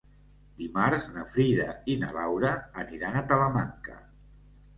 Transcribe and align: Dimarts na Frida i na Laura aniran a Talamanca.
Dimarts 0.61 1.03
na 1.17 1.25
Frida 1.33 1.67
i 1.91 1.99
na 2.05 2.09
Laura 2.15 2.55
aniran 2.85 3.19
a 3.21 3.23
Talamanca. 3.35 4.01